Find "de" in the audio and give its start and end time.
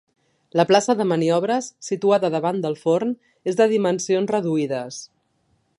1.01-1.05, 3.61-3.69